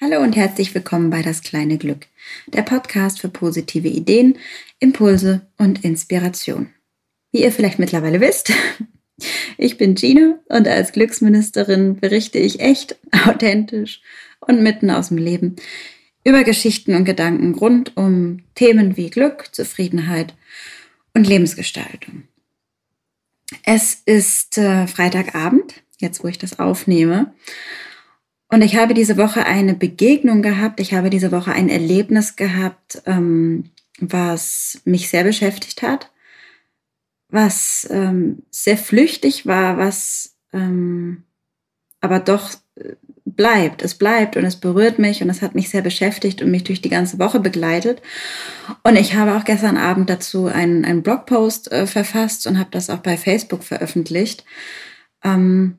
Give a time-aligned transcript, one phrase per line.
[0.00, 2.06] Hallo und herzlich willkommen bei Das kleine Glück,
[2.46, 4.38] der Podcast für positive Ideen,
[4.78, 6.72] Impulse und Inspiration.
[7.32, 8.52] Wie ihr vielleicht mittlerweile wisst,
[9.58, 14.00] ich bin Gina und als Glücksministerin berichte ich echt, authentisch
[14.38, 15.56] und mitten aus dem Leben
[16.22, 20.32] über Geschichten und Gedanken rund um Themen wie Glück, Zufriedenheit
[21.12, 22.22] und Lebensgestaltung.
[23.64, 27.34] Es ist äh, Freitagabend, jetzt wo ich das aufnehme.
[28.50, 33.02] Und ich habe diese Woche eine Begegnung gehabt, ich habe diese Woche ein Erlebnis gehabt,
[33.04, 33.70] ähm,
[34.00, 36.10] was mich sehr beschäftigt hat,
[37.28, 41.24] was ähm, sehr flüchtig war, was ähm,
[42.00, 42.94] aber doch äh,
[43.24, 43.82] bleibt.
[43.82, 46.80] Es bleibt und es berührt mich und es hat mich sehr beschäftigt und mich durch
[46.80, 48.00] die ganze Woche begleitet.
[48.82, 52.88] Und ich habe auch gestern Abend dazu einen, einen Blogpost äh, verfasst und habe das
[52.88, 54.44] auch bei Facebook veröffentlicht.
[55.22, 55.76] Ähm,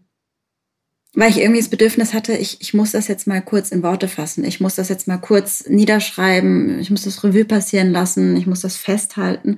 [1.19, 4.07] weil ich irgendwie das Bedürfnis hatte, ich, ich muss das jetzt mal kurz in Worte
[4.07, 4.45] fassen.
[4.45, 6.79] Ich muss das jetzt mal kurz niederschreiben.
[6.79, 8.37] Ich muss das Revue passieren lassen.
[8.37, 9.57] Ich muss das festhalten.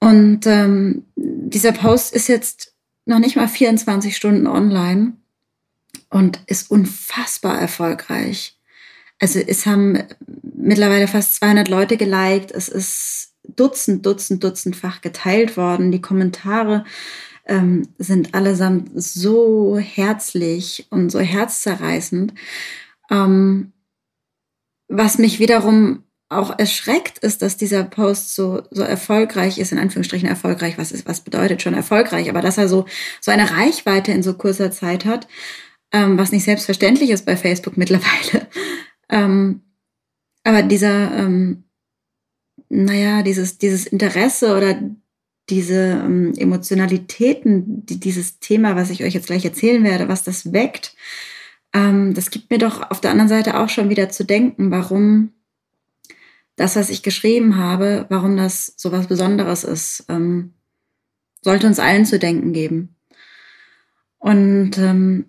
[0.00, 2.74] Und ähm, dieser Post ist jetzt
[3.06, 5.14] noch nicht mal 24 Stunden online
[6.10, 8.58] und ist unfassbar erfolgreich.
[9.18, 10.02] Also es haben
[10.42, 12.50] mittlerweile fast 200 Leute geliked.
[12.50, 15.90] Es ist Dutzend, Dutzend, Dutzendfach geteilt worden.
[15.90, 16.84] Die Kommentare
[17.50, 22.32] ähm, sind allesamt so herzlich und so herzzerreißend.
[23.10, 23.72] Ähm,
[24.88, 30.28] was mich wiederum auch erschreckt, ist, dass dieser Post so, so erfolgreich ist, in Anführungsstrichen
[30.28, 32.86] erfolgreich, was ist, was bedeutet schon erfolgreich, aber dass er so,
[33.20, 35.26] so eine Reichweite in so kurzer Zeit hat,
[35.92, 38.46] ähm, was nicht selbstverständlich ist bei Facebook mittlerweile.
[39.12, 39.62] Ähm,
[40.44, 41.64] aber dieser, ähm,
[42.68, 44.80] naja, dieses, dieses Interesse oder
[45.50, 50.52] diese ähm, Emotionalitäten, die, dieses Thema, was ich euch jetzt gleich erzählen werde, was das
[50.52, 50.94] weckt,
[51.72, 55.32] ähm, das gibt mir doch auf der anderen Seite auch schon wieder zu denken, warum
[56.56, 60.54] das, was ich geschrieben habe, warum das so was Besonderes ist, ähm,
[61.42, 62.96] sollte uns allen zu denken geben.
[64.18, 65.24] Und ähm,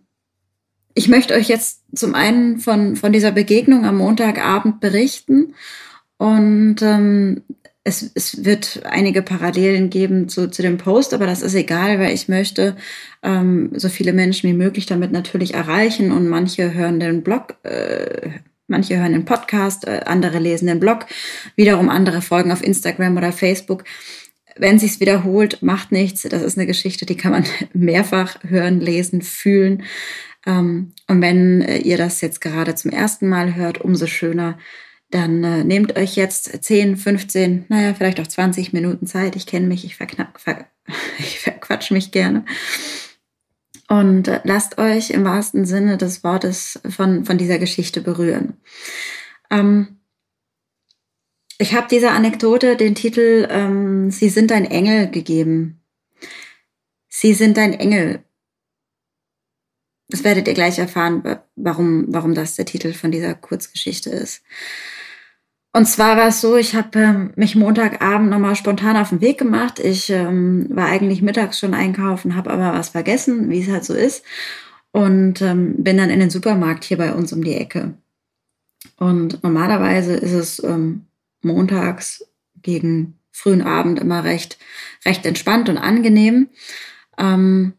[0.94, 5.56] ich möchte euch jetzt zum einen von, von dieser Begegnung am Montagabend berichten
[6.18, 7.44] und ähm,
[7.84, 12.14] es, es wird einige Parallelen geben zu, zu dem Post, aber das ist egal, weil
[12.14, 12.76] ich möchte
[13.24, 18.30] ähm, so viele Menschen wie möglich damit natürlich erreichen und manche hören den Blog, äh,
[18.68, 21.08] manche hören den Podcast, äh, andere lesen den Blog,
[21.56, 23.84] wiederum andere folgen auf Instagram oder Facebook.
[24.58, 26.24] Wenn sich's wiederholt, macht nichts.
[26.24, 29.84] Das ist eine Geschichte, die kann man mehrfach hören, lesen, fühlen.
[30.46, 34.60] Ähm, und wenn äh, ihr das jetzt gerade zum ersten Mal hört, umso schöner
[35.12, 39.36] dann äh, nehmt euch jetzt 10, 15, naja, vielleicht auch 20 Minuten Zeit.
[39.36, 40.66] Ich kenne mich, ich, verknapp, ver,
[41.20, 42.46] ich verquatsch mich gerne.
[43.90, 48.54] Und äh, lasst euch im wahrsten Sinne des Wortes von, von dieser Geschichte berühren.
[49.50, 50.00] Ähm,
[51.58, 55.82] ich habe dieser Anekdote den Titel ähm, Sie sind ein Engel gegeben.
[57.10, 58.24] Sie sind ein Engel.
[60.08, 64.42] Das werdet ihr gleich erfahren, warum, warum das der Titel von dieser Kurzgeschichte ist.
[65.74, 69.38] Und zwar war es so, ich habe ähm, mich Montagabend nochmal spontan auf den Weg
[69.38, 69.80] gemacht.
[69.80, 73.94] Ich ähm, war eigentlich mittags schon einkaufen, habe aber was vergessen, wie es halt so
[73.94, 74.26] ist.
[74.92, 77.94] Und ähm, bin dann in den Supermarkt hier bei uns um die Ecke.
[78.98, 81.06] Und normalerweise ist es ähm,
[81.42, 82.26] montags
[82.62, 84.58] gegen frühen Abend immer recht,
[85.06, 86.50] recht entspannt und angenehm.
[87.18, 87.74] Ähm,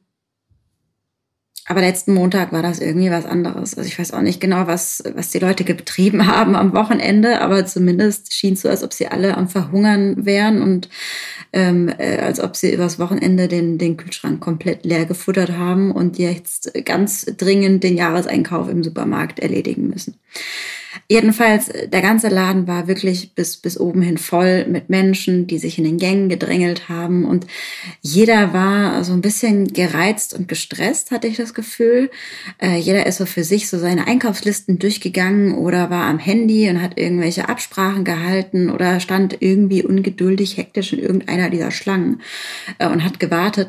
[1.67, 3.77] aber letzten Montag war das irgendwie was anderes.
[3.77, 7.65] Also ich weiß auch nicht genau, was, was die Leute getrieben haben am Wochenende, aber
[7.67, 10.89] zumindest schien es so, als ob sie alle am Verhungern wären und
[11.53, 16.19] ähm, äh, als ob sie übers Wochenende den, den Kühlschrank komplett leer gefuttert haben und
[16.19, 20.17] jetzt ganz dringend den Jahreseinkauf im Supermarkt erledigen müssen.
[21.09, 25.79] Jedenfalls, der ganze Laden war wirklich bis, bis oben hin voll mit Menschen, die sich
[25.79, 27.25] in den Gängen gedrängelt haben.
[27.25, 27.47] Und
[28.01, 32.11] jeder war so ein bisschen gereizt und gestresst, hatte ich das Gefühl.
[32.61, 36.83] Äh, jeder ist so für sich so seine Einkaufslisten durchgegangen oder war am Handy und
[36.83, 42.21] hat irgendwelche Absprachen gehalten oder stand irgendwie ungeduldig, hektisch in irgendeiner dieser Schlangen
[42.79, 43.69] äh, und hat gewartet.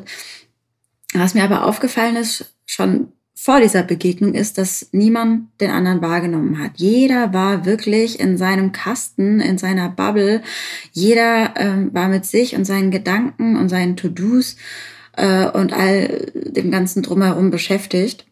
[1.14, 6.60] Was mir aber aufgefallen ist, schon vor dieser Begegnung ist, dass niemand den anderen wahrgenommen
[6.60, 6.74] hat.
[6.76, 10.42] Jeder war wirklich in seinem Kasten, in seiner Bubble.
[10.92, 14.56] Jeder äh, war mit sich und seinen Gedanken und seinen To-Dos
[15.18, 18.26] äh, und all dem ganzen drumherum beschäftigt.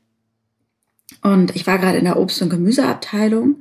[1.24, 3.57] Und ich war gerade in der Obst- und Gemüseabteilung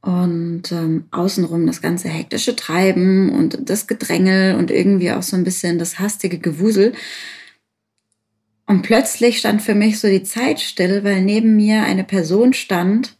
[0.00, 5.44] und ähm, außenrum das ganze hektische Treiben und das Gedrängel und irgendwie auch so ein
[5.44, 6.92] bisschen das hastige Gewusel.
[8.66, 13.16] Und plötzlich stand für mich so die Zeit still, weil neben mir eine Person stand,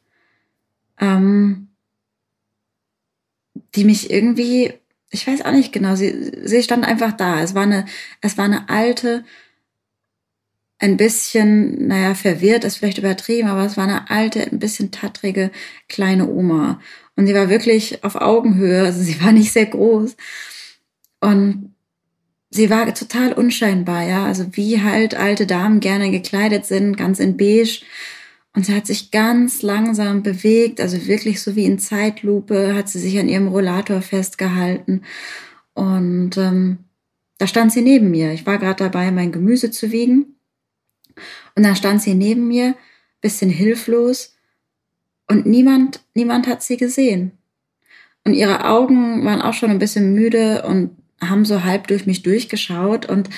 [0.98, 1.68] ähm,
[3.74, 4.72] die mich irgendwie,
[5.10, 7.42] ich weiß auch nicht genau, sie, sie stand einfach da.
[7.42, 7.84] Es war eine,
[8.20, 9.24] es war eine alte,
[10.78, 15.50] ein bisschen, naja, verwirrt ist vielleicht übertrieben, aber es war eine alte, ein bisschen tattrige
[15.88, 16.80] kleine Oma.
[17.16, 20.16] Und sie war wirklich auf Augenhöhe, also sie war nicht sehr groß.
[21.20, 21.73] Und
[22.54, 27.36] sie war total unscheinbar, ja, also wie halt alte Damen gerne gekleidet sind, ganz in
[27.36, 27.82] beige.
[28.54, 33.00] Und sie hat sich ganz langsam bewegt, also wirklich so wie in Zeitlupe, hat sie
[33.00, 35.02] sich an ihrem Rollator festgehalten.
[35.74, 36.78] Und ähm,
[37.38, 38.32] da stand sie neben mir.
[38.32, 40.36] Ich war gerade dabei, mein Gemüse zu wiegen.
[41.56, 42.76] Und da stand sie neben mir,
[43.20, 44.36] bisschen hilflos.
[45.28, 47.32] Und niemand, niemand hat sie gesehen.
[48.22, 52.22] Und ihre Augen waren auch schon ein bisschen müde und haben so halb durch mich
[52.22, 53.06] durchgeschaut.
[53.06, 53.30] Und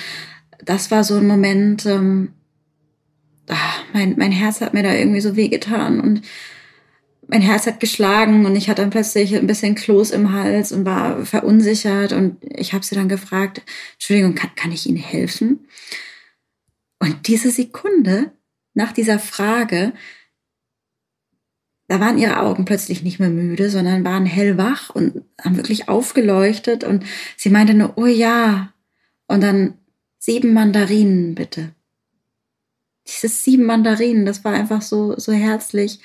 [0.63, 2.33] das war so ein Moment, ähm,
[3.47, 6.21] ach, mein, mein Herz hat mir da irgendwie so wehgetan und
[7.27, 10.85] mein Herz hat geschlagen und ich hatte dann plötzlich ein bisschen Kloß im Hals und
[10.85, 13.61] war verunsichert und ich habe sie dann gefragt,
[13.93, 15.67] Entschuldigung, kann, kann ich Ihnen helfen?
[16.99, 18.31] Und diese Sekunde
[18.73, 19.93] nach dieser Frage,
[21.87, 26.83] da waren ihre Augen plötzlich nicht mehr müde, sondern waren hellwach und haben wirklich aufgeleuchtet
[26.83, 27.03] und
[27.37, 28.73] sie meinte nur, oh ja,
[29.27, 29.75] und dann
[30.19, 31.71] sieben Mandarinen bitte
[33.07, 35.99] dieses sieben Mandarinen, das war einfach so, so herzlich.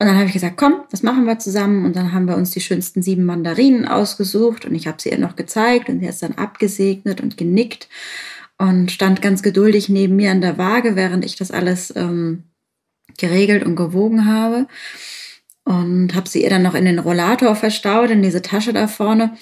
[0.00, 1.84] Und dann habe ich gesagt, komm, das machen wir zusammen.
[1.84, 5.18] Und dann haben wir uns die schönsten sieben Mandarinen ausgesucht und ich habe sie ihr
[5.18, 7.88] noch gezeigt und sie hat es dann abgesegnet und genickt
[8.58, 12.44] und stand ganz geduldig neben mir an der Waage, während ich das alles ähm,
[13.16, 14.66] geregelt und gewogen habe.
[15.64, 19.36] Und habe sie ihr dann noch in den Rollator verstaut, in diese Tasche da vorne.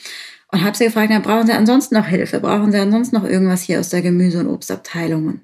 [0.53, 2.41] Und habe sie gefragt, na, brauchen Sie ansonsten noch Hilfe?
[2.41, 5.41] Brauchen Sie ansonsten noch irgendwas hier aus der Gemüse- und Obstabteilung?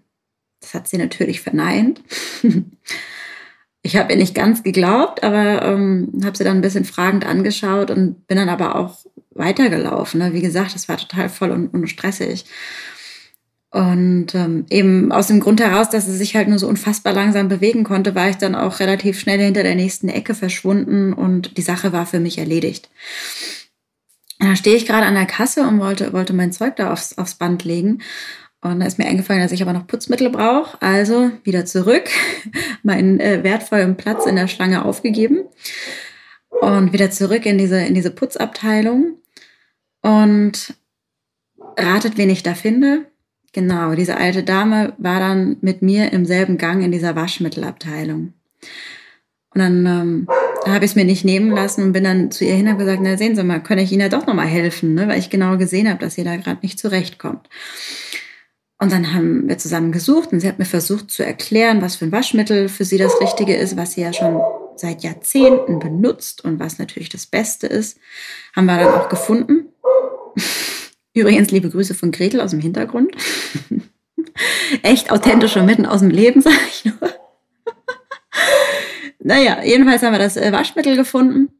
[0.60, 2.00] Das hat sie natürlich verneint.
[3.84, 7.90] Ich habe ihr nicht ganz geglaubt, aber ähm, habe sie dann ein bisschen fragend angeschaut
[7.90, 8.98] und bin dann aber auch
[9.30, 10.20] weitergelaufen.
[10.20, 10.32] Ne?
[10.32, 12.44] Wie gesagt, es war total voll und, und stressig.
[13.72, 17.48] Und ähm, eben aus dem Grund heraus, dass sie sich halt nur so unfassbar langsam
[17.48, 21.62] bewegen konnte, war ich dann auch relativ schnell hinter der nächsten Ecke verschwunden und die
[21.62, 22.90] Sache war für mich erledigt.
[24.38, 27.16] Und da stehe ich gerade an der Kasse und wollte, wollte mein Zeug da aufs,
[27.16, 28.02] aufs Band legen.
[28.60, 30.80] Und da ist mir eingefallen, dass ich aber noch Putzmittel brauche.
[30.82, 32.10] Also wieder zurück,
[32.82, 35.44] meinen äh, wertvollen Platz in der Schlange aufgegeben
[36.60, 39.16] und wieder zurück in diese, in diese Putzabteilung.
[40.02, 40.74] Und
[41.78, 43.06] ratet, wen ich da finde.
[43.52, 48.32] Genau, diese alte Dame war dann mit mir im selben Gang in dieser Waschmittelabteilung.
[49.54, 50.28] Und dann ähm,
[50.66, 53.00] habe ich es mir nicht nehmen lassen und bin dann zu ihr hin und gesagt,
[53.02, 55.06] na sehen Sie mal, kann ich Ihnen ja doch nochmal helfen, ne?
[55.08, 57.48] weil ich genau gesehen habe, dass sie da gerade nicht zurechtkommt.
[58.78, 62.06] Und dann haben wir zusammen gesucht und sie hat mir versucht zu erklären, was für
[62.06, 64.40] ein Waschmittel für sie das Richtige ist, was sie ja schon
[64.74, 67.98] seit Jahrzehnten benutzt und was natürlich das Beste ist.
[68.56, 69.66] Haben wir dann auch gefunden.
[71.14, 73.14] Übrigens liebe Grüße von Gretel aus dem Hintergrund.
[74.82, 76.96] Echt authentisch und mitten aus dem Leben, sag ich nur.
[79.18, 81.50] naja, jedenfalls haben wir das äh, Waschmittel gefunden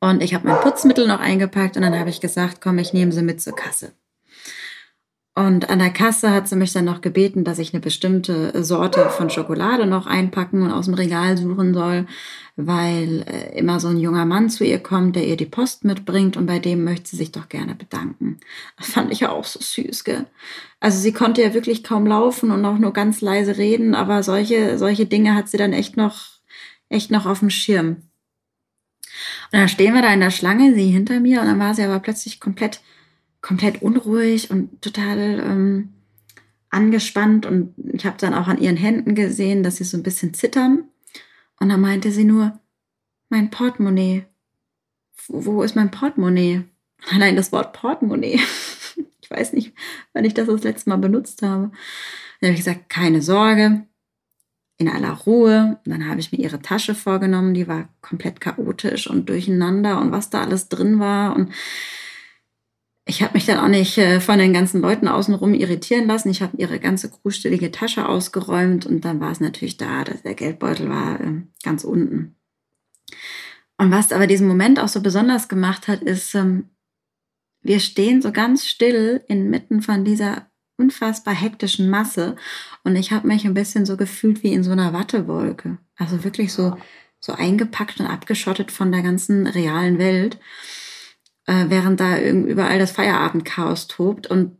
[0.00, 3.12] und ich habe mein Putzmittel noch eingepackt und dann habe ich gesagt, komm, ich nehme
[3.12, 3.92] sie mit zur Kasse.
[5.38, 9.10] Und an der Kasse hat sie mich dann noch gebeten, dass ich eine bestimmte Sorte
[9.10, 12.06] von Schokolade noch einpacken und aus dem Regal suchen soll,
[12.56, 16.38] weil äh, immer so ein junger Mann zu ihr kommt, der ihr die Post mitbringt
[16.38, 18.38] und bei dem möchte sie sich doch gerne bedanken.
[18.78, 20.24] Das fand ich ja auch so süß, gell?
[20.80, 24.78] Also sie konnte ja wirklich kaum laufen und auch nur ganz leise reden, aber solche,
[24.78, 26.16] solche Dinge hat sie dann echt noch,
[26.88, 27.88] echt noch auf dem Schirm.
[29.52, 31.82] Und dann stehen wir da in der Schlange, sie hinter mir und dann war sie
[31.82, 32.80] aber plötzlich komplett
[33.46, 35.92] komplett unruhig und total ähm,
[36.70, 37.46] angespannt.
[37.46, 40.88] Und ich habe dann auch an ihren Händen gesehen, dass sie so ein bisschen zittern.
[41.60, 42.58] Und dann meinte sie nur,
[43.28, 44.24] mein Portemonnaie.
[45.28, 46.64] Wo ist mein Portemonnaie?
[47.12, 48.40] Allein das Wort Portemonnaie.
[49.20, 49.74] Ich weiß nicht,
[50.12, 51.72] wann ich das das letzte Mal benutzt habe.
[52.40, 53.84] Dann habe ich gesagt, keine Sorge,
[54.78, 55.80] in aller Ruhe.
[55.84, 60.12] Und dann habe ich mir ihre Tasche vorgenommen, die war komplett chaotisch und durcheinander und
[60.12, 61.34] was da alles drin war.
[61.34, 61.52] Und
[63.08, 66.28] ich habe mich dann auch nicht äh, von den ganzen Leuten außenrum irritieren lassen.
[66.28, 70.34] Ich habe ihre ganze krustelige Tasche ausgeräumt und dann war es natürlich da, dass der
[70.34, 72.34] Geldbeutel war äh, ganz unten.
[73.78, 76.70] Und was aber diesen Moment auch so besonders gemacht hat, ist, ähm,
[77.62, 82.34] wir stehen so ganz still inmitten von dieser unfassbar hektischen Masse
[82.82, 85.78] und ich habe mich ein bisschen so gefühlt wie in so einer Wattewolke.
[85.96, 86.76] Also wirklich so,
[87.20, 90.38] so eingepackt und abgeschottet von der ganzen realen Welt
[91.46, 94.26] äh, während da überall das Feierabendchaos tobt.
[94.26, 94.58] Und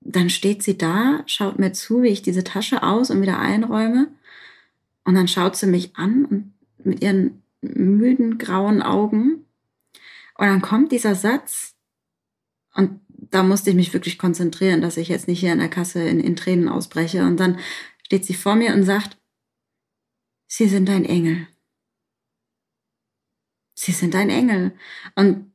[0.00, 4.08] dann steht sie da, schaut mir zu, wie ich diese Tasche aus und wieder einräume.
[5.04, 6.54] Und dann schaut sie mich an und
[6.84, 9.44] mit ihren müden grauen Augen.
[10.38, 11.74] Und dann kommt dieser Satz,
[12.74, 16.06] und da musste ich mich wirklich konzentrieren, dass ich jetzt nicht hier an der Kasse
[16.06, 17.24] in, in Tränen ausbreche.
[17.24, 17.58] Und dann
[18.02, 19.16] steht sie vor mir und sagt,
[20.48, 21.48] Sie sind ein Engel.
[23.74, 24.76] Sie sind ein Engel.
[25.14, 25.52] Und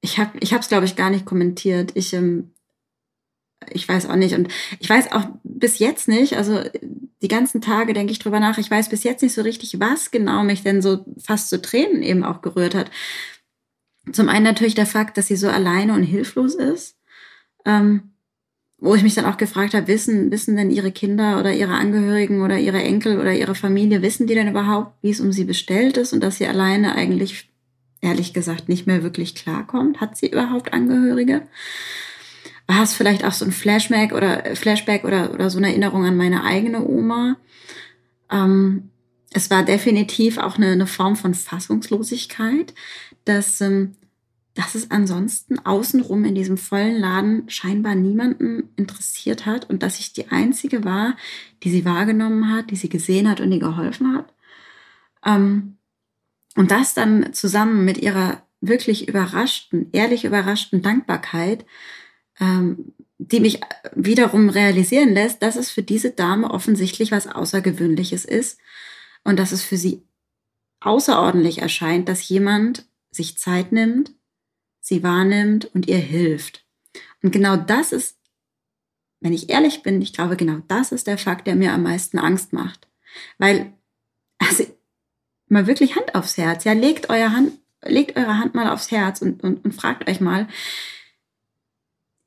[0.00, 1.92] ich habe ich es, glaube ich, gar nicht kommentiert.
[1.94, 2.52] Ich, ähm,
[3.70, 4.34] ich weiß auch nicht.
[4.34, 4.48] Und
[4.78, 6.60] ich weiß auch bis jetzt nicht, also
[7.22, 10.10] die ganzen Tage denke ich drüber nach, ich weiß bis jetzt nicht so richtig, was
[10.10, 12.90] genau mich denn so fast zu Tränen eben auch gerührt hat.
[14.12, 16.96] Zum einen natürlich der Fakt, dass sie so alleine und hilflos ist.
[17.64, 18.12] Ähm,
[18.78, 22.42] wo ich mich dann auch gefragt habe, wissen, wissen denn ihre Kinder oder ihre Angehörigen
[22.42, 25.96] oder ihre Enkel oder ihre Familie, wissen die denn überhaupt, wie es um sie bestellt
[25.96, 27.50] ist und dass sie alleine eigentlich,
[28.06, 30.00] ehrlich gesagt, nicht mehr wirklich klarkommt?
[30.00, 31.42] Hat sie überhaupt Angehörige?
[32.66, 36.16] War es vielleicht auch so ein Flashback oder Flashback oder, oder so eine Erinnerung an
[36.16, 37.36] meine eigene Oma?
[38.30, 38.90] Ähm,
[39.32, 42.74] es war definitiv auch eine, eine Form von Fassungslosigkeit,
[43.24, 43.96] dass ähm,
[44.56, 50.14] dass es ansonsten außenrum in diesem vollen Laden scheinbar niemanden interessiert hat und dass ich
[50.14, 51.14] die Einzige war,
[51.62, 54.32] die sie wahrgenommen hat, die sie gesehen hat und ihr geholfen hat.
[55.26, 55.76] Ähm,
[56.56, 61.64] und das dann zusammen mit ihrer wirklich überraschten, ehrlich überraschten Dankbarkeit,
[62.40, 63.60] ähm, die mich
[63.94, 68.58] wiederum realisieren lässt, dass es für diese Dame offensichtlich was Außergewöhnliches ist
[69.24, 70.02] und dass es für sie
[70.80, 74.12] außerordentlich erscheint, dass jemand sich Zeit nimmt,
[74.80, 76.66] sie wahrnimmt und ihr hilft.
[77.22, 78.18] Und genau das ist,
[79.20, 82.18] wenn ich ehrlich bin, ich glaube, genau das ist der Fakt, der mir am meisten
[82.18, 82.86] Angst macht.
[83.38, 83.72] Weil,
[84.38, 84.64] also,
[85.48, 87.52] mal wirklich Hand aufs Herz, ja, legt, euer Hand,
[87.84, 90.48] legt eure Hand mal aufs Herz und, und, und fragt euch mal,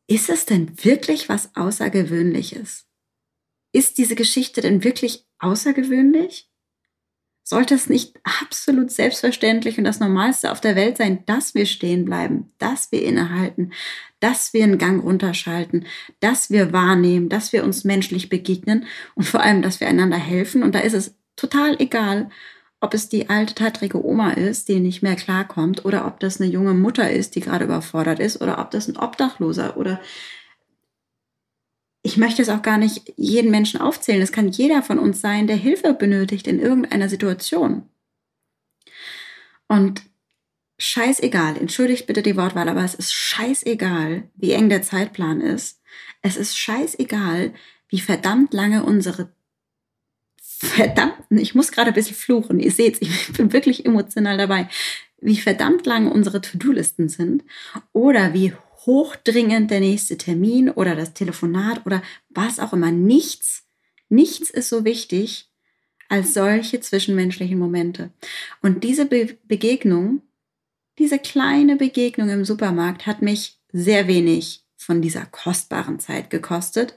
[0.07, 2.87] ist es denn wirklich was Außergewöhnliches?
[3.71, 6.49] Ist diese Geschichte denn wirklich außergewöhnlich?
[7.43, 12.05] Sollte es nicht absolut selbstverständlich und das Normalste auf der Welt sein, dass wir stehen
[12.05, 13.73] bleiben, dass wir innehalten,
[14.19, 15.85] dass wir einen Gang runterschalten,
[16.19, 18.85] dass wir wahrnehmen, dass wir uns menschlich begegnen
[19.15, 20.63] und vor allem, dass wir einander helfen.
[20.63, 22.29] Und da ist es total egal,
[22.81, 26.49] ob es die alte, tattrige Oma ist, die nicht mehr klarkommt, oder ob das eine
[26.49, 29.99] junge Mutter ist, die gerade überfordert ist, oder ob das ein Obdachloser oder
[32.01, 34.21] ich möchte es auch gar nicht jeden Menschen aufzählen.
[34.21, 37.83] Es kann jeder von uns sein, der Hilfe benötigt in irgendeiner Situation.
[39.67, 40.01] Und
[40.79, 45.81] scheißegal, entschuldigt bitte die Wortwahl, aber es ist scheißegal, wie eng der Zeitplan ist.
[46.21, 47.53] Es ist scheißegal,
[47.89, 49.33] wie verdammt lange unsere
[50.67, 54.67] verdammten, ich muss gerade ein bisschen fluchen, ihr seht, ich bin wirklich emotional dabei,
[55.21, 57.43] wie verdammt lange unsere To-Do-Listen sind
[57.93, 58.53] oder wie
[58.85, 62.91] hochdringend der nächste Termin oder das Telefonat oder was auch immer.
[62.91, 63.63] Nichts,
[64.07, 65.49] nichts ist so wichtig
[66.07, 68.11] als solche zwischenmenschlichen Momente.
[68.61, 70.21] Und diese Be Begegnung,
[70.97, 76.95] diese kleine Begegnung im Supermarkt hat mich sehr wenig von dieser kostbaren Zeit gekostet,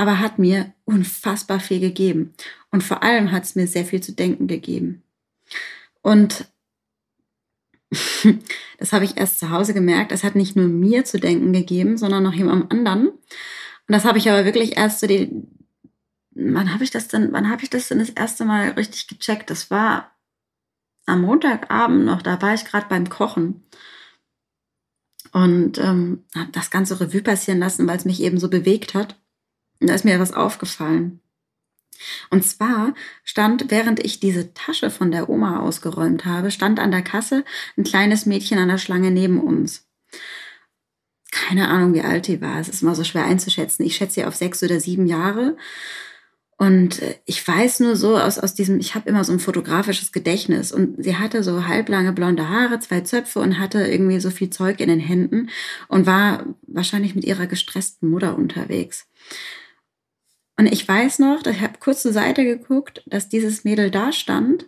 [0.00, 2.32] aber hat mir unfassbar viel gegeben.
[2.70, 5.02] Und vor allem hat es mir sehr viel zu denken gegeben.
[6.00, 6.46] Und
[8.78, 10.10] das habe ich erst zu Hause gemerkt.
[10.10, 13.08] Es hat nicht nur mir zu denken gegeben, sondern noch jemandem anderen.
[13.08, 13.18] Und
[13.88, 15.46] das habe ich aber wirklich erst so die,
[16.30, 19.50] wann habe ich das denn, wann habe ich das denn das erste Mal richtig gecheckt?
[19.50, 20.16] Das war
[21.04, 23.64] am Montagabend noch, da war ich gerade beim Kochen
[25.32, 29.20] und ähm, habe das ganze Revue passieren lassen, weil es mich eben so bewegt hat.
[29.80, 31.20] Und da ist mir was aufgefallen.
[32.30, 32.94] Und zwar
[33.24, 37.44] stand, während ich diese Tasche von der Oma ausgeräumt habe, stand an der Kasse
[37.76, 39.86] ein kleines Mädchen an der Schlange neben uns.
[41.30, 42.58] Keine Ahnung, wie alt die war.
[42.58, 43.84] Es ist immer so schwer einzuschätzen.
[43.84, 45.56] Ich schätze sie auf sechs oder sieben Jahre.
[46.56, 50.12] Und äh, ich weiß nur so aus, aus diesem, ich habe immer so ein fotografisches
[50.12, 50.72] Gedächtnis.
[50.72, 54.80] Und sie hatte so halblange blonde Haare, zwei Zöpfe und hatte irgendwie so viel Zeug
[54.80, 55.50] in den Händen
[55.88, 59.06] und war wahrscheinlich mit ihrer gestressten Mutter unterwegs.
[60.60, 64.66] Und ich weiß noch, ich habe kurz zur Seite geguckt, dass dieses Mädel da stand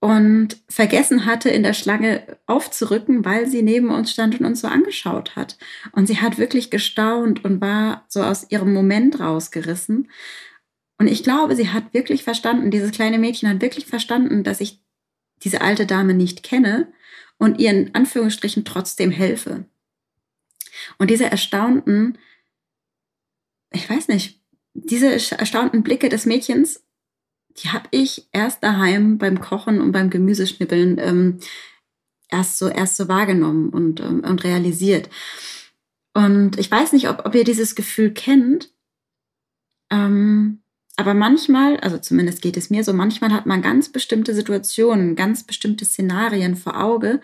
[0.00, 4.68] und vergessen hatte, in der Schlange aufzurücken, weil sie neben uns stand und uns so
[4.68, 5.56] angeschaut hat.
[5.92, 10.10] Und sie hat wirklich gestaunt und war so aus ihrem Moment rausgerissen.
[10.98, 14.78] Und ich glaube, sie hat wirklich verstanden, dieses kleine Mädchen hat wirklich verstanden, dass ich
[15.42, 16.92] diese alte Dame nicht kenne
[17.38, 19.64] und ihr in Anführungsstrichen trotzdem helfe.
[20.98, 22.18] Und diese erstaunten,
[23.74, 24.40] ich weiß nicht,
[24.74, 26.82] diese erstaunten Blicke des Mädchens,
[27.58, 31.38] die habe ich erst daheim beim Kochen und beim Gemüseschnippeln ähm,
[32.28, 35.08] erst so erst so wahrgenommen und, ähm, und realisiert.
[36.14, 38.70] Und ich weiß nicht, ob, ob ihr dieses Gefühl kennt,
[39.90, 40.64] ähm,
[40.96, 45.42] aber manchmal, also zumindest geht es mir so, manchmal hat man ganz bestimmte Situationen, ganz
[45.42, 47.20] bestimmte Szenarien vor Auge.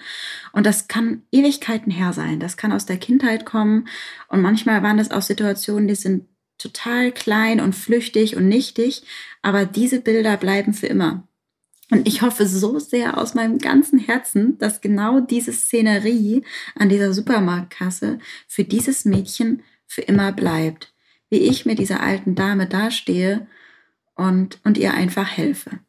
[0.52, 2.40] Und das kann Ewigkeiten her sein.
[2.40, 3.86] Das kann aus der Kindheit kommen.
[4.26, 6.26] Und manchmal waren das auch Situationen, die sind
[6.60, 9.02] total klein und flüchtig und nichtig.
[9.42, 11.26] Aber diese Bilder bleiben für immer.
[11.90, 16.44] Und ich hoffe so sehr aus meinem ganzen Herzen, dass genau diese Szenerie
[16.76, 20.94] an dieser Supermarktkasse für dieses Mädchen für immer bleibt.
[21.30, 23.46] Wie ich mit dieser alten Dame dastehe
[24.14, 25.80] und, und ihr einfach helfe.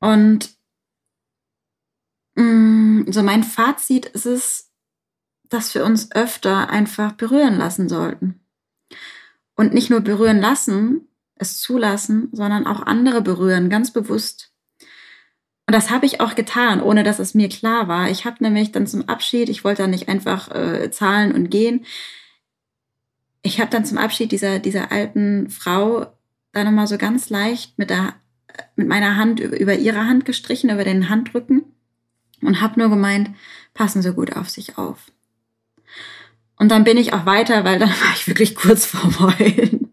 [0.00, 0.50] Und
[2.36, 4.72] mh, mm, so mein Fazit ist es,
[5.48, 8.45] dass wir uns öfter einfach berühren lassen sollten.
[9.56, 14.52] Und nicht nur berühren lassen, es zulassen, sondern auch andere berühren, ganz bewusst.
[15.66, 18.08] Und das habe ich auch getan, ohne dass es mir klar war.
[18.08, 21.84] Ich habe nämlich dann zum Abschied, ich wollte dann nicht einfach äh, zahlen und gehen.
[23.42, 26.06] Ich habe dann zum Abschied dieser, dieser alten Frau
[26.52, 28.14] da nochmal so ganz leicht mit, der,
[28.76, 31.64] mit meiner Hand über, über ihre Hand gestrichen, über den Handrücken
[32.42, 33.30] und habe nur gemeint,
[33.74, 35.10] passen Sie gut auf sich auf.
[36.58, 39.92] Und dann bin ich auch weiter, weil dann war ich wirklich kurz vor Heulen.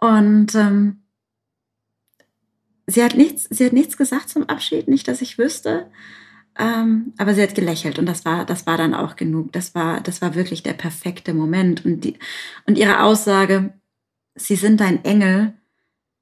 [0.00, 1.02] Und ähm,
[2.86, 5.90] sie hat nichts, sie hat nichts gesagt zum Abschied, nicht, dass ich wüsste.
[6.58, 9.52] Ähm, aber sie hat gelächelt und das war, das war dann auch genug.
[9.52, 11.84] Das war, das war wirklich der perfekte Moment.
[11.84, 12.18] Und die,
[12.66, 13.72] und ihre Aussage,
[14.34, 15.54] sie sind ein Engel,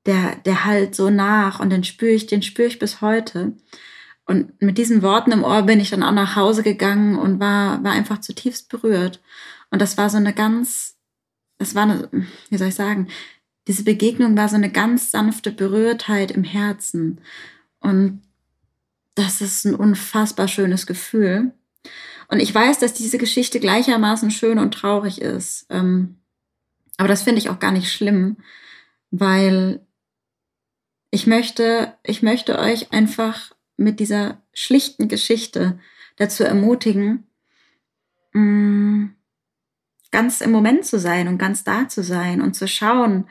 [0.07, 3.53] der, der halt so nach und den spüre ich, den spüre ich bis heute.
[4.31, 7.83] Und mit diesen Worten im Ohr bin ich dann auch nach Hause gegangen und war,
[7.83, 9.21] war einfach zutiefst berührt.
[9.73, 10.97] Und das war so eine ganz,
[11.59, 12.09] das war eine,
[12.49, 13.09] wie soll ich sagen,
[13.67, 17.21] diese Begegnung war so eine ganz sanfte Berührtheit im Herzen.
[17.81, 18.23] Und
[19.17, 21.51] das ist ein unfassbar schönes Gefühl.
[22.29, 25.67] Und ich weiß, dass diese Geschichte gleichermaßen schön und traurig ist.
[25.71, 26.21] Ähm,
[26.99, 28.37] aber das finde ich auch gar nicht schlimm,
[29.11, 29.85] weil
[31.11, 35.79] ich möchte, ich möchte euch einfach mit dieser schlichten Geschichte
[36.17, 37.27] dazu ermutigen,
[38.33, 39.07] mm,
[40.11, 43.27] ganz im Moment zu sein und ganz da zu sein und zu schauen,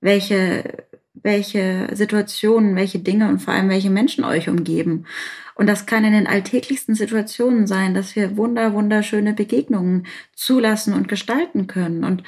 [0.00, 5.06] welche, welche Situationen, welche Dinge und vor allem welche Menschen euch umgeben.
[5.54, 11.06] Und das kann in den alltäglichsten Situationen sein, dass wir wunder, wunderschöne Begegnungen zulassen und
[11.06, 12.02] gestalten können.
[12.02, 12.24] Und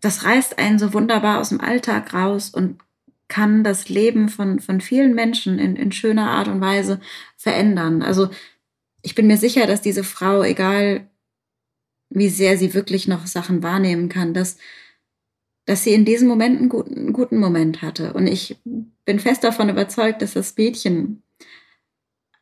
[0.00, 2.78] das reißt einen so wunderbar aus dem Alltag raus und
[3.28, 7.00] kann das Leben von, von vielen Menschen in, in schöner Art und Weise
[7.36, 8.02] verändern.
[8.02, 8.30] Also
[9.02, 11.08] ich bin mir sicher, dass diese Frau, egal
[12.10, 14.56] wie sehr sie wirklich noch Sachen wahrnehmen kann, dass,
[15.66, 18.14] dass sie in diesem Moment einen guten, einen guten Moment hatte.
[18.14, 18.56] Und ich
[19.04, 21.22] bin fest davon überzeugt, dass das Mädchen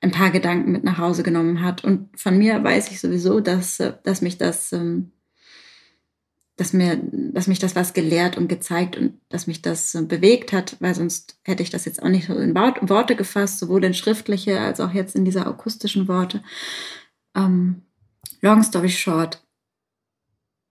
[0.01, 1.83] ein paar Gedanken mit nach Hause genommen hat.
[1.83, 5.11] Und von mir weiß ich sowieso, dass, dass mich das ähm,
[6.57, 10.77] dass mir, dass mich das was gelehrt und gezeigt und dass mich das bewegt hat,
[10.81, 14.61] weil sonst hätte ich das jetzt auch nicht so in Worte gefasst, sowohl in schriftliche
[14.61, 16.43] als auch jetzt in dieser akustischen Worte.
[17.35, 17.83] Ähm,
[18.41, 19.45] long story short,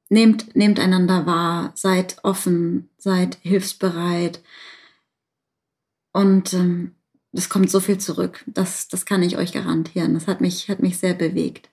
[0.09, 4.41] nehmt, nehmt einander wahr, seid offen, seid hilfsbereit
[6.13, 6.95] und ähm,
[7.31, 8.43] es kommt so viel zurück.
[8.47, 10.13] Das, das kann ich euch garantieren.
[10.13, 11.69] Das hat mich, hat mich sehr bewegt.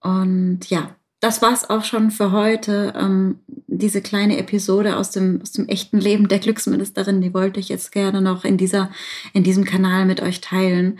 [0.00, 2.92] Und ja, das war's auch schon für heute.
[2.94, 7.70] Ähm, diese kleine Episode aus dem, aus dem echten Leben der Glücksministerin, die wollte ich
[7.70, 8.90] jetzt gerne noch in, dieser,
[9.32, 10.98] in diesem Kanal mit euch teilen.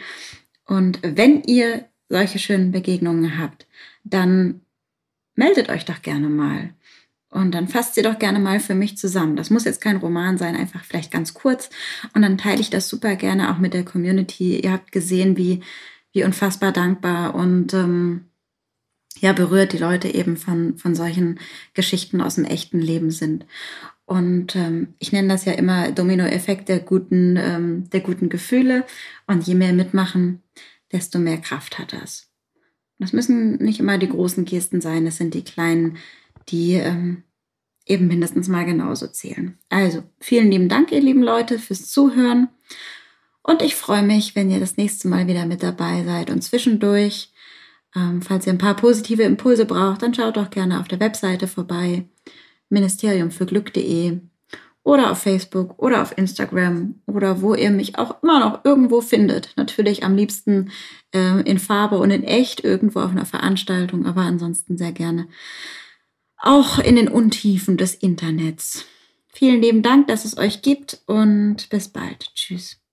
[0.65, 3.67] Und wenn ihr solche schönen Begegnungen habt,
[4.03, 4.63] dann
[5.35, 6.71] meldet euch doch gerne mal.
[7.29, 9.37] Und dann fasst sie doch gerne mal für mich zusammen.
[9.37, 11.69] Das muss jetzt kein Roman sein, einfach vielleicht ganz kurz.
[12.15, 14.59] Und dann teile ich das super gerne auch mit der Community.
[14.61, 15.61] Ihr habt gesehen, wie,
[16.13, 18.31] wie unfassbar dankbar und ähm,
[19.21, 21.39] ja, berührt die Leute eben von, von solchen
[21.73, 23.47] Geschichten aus dem echten Leben sind.
[24.07, 28.85] Und ähm, ich nenne das ja immer Dominoeffekt der guten, ähm, der guten Gefühle.
[29.27, 30.43] Und je mehr mitmachen,
[30.93, 32.31] desto mehr Kraft hat das.
[32.99, 35.97] Das müssen nicht immer die großen Gesten sein, es sind die kleinen,
[36.49, 37.25] die ähm,
[37.87, 39.59] eben mindestens mal genauso zählen.
[39.69, 42.49] Also, vielen lieben Dank, ihr lieben Leute, fürs Zuhören.
[43.43, 47.34] Und ich freue mich, wenn ihr das nächste Mal wieder mit dabei seid und zwischendurch
[47.95, 51.47] ähm, falls ihr ein paar positive Impulse braucht, dann schaut doch gerne auf der Webseite
[51.47, 52.07] vorbei,
[52.69, 54.19] ministeriumfürglück.de
[54.83, 59.55] oder auf Facebook oder auf Instagram oder wo ihr mich auch immer noch irgendwo findet.
[59.57, 60.71] Natürlich am liebsten
[61.15, 65.27] äh, in Farbe und in echt irgendwo auf einer Veranstaltung, aber ansonsten sehr gerne
[66.45, 68.85] auch in den Untiefen des Internets.
[69.33, 72.31] Vielen lieben Dank, dass es euch gibt und bis bald.
[72.35, 72.84] Tschüss.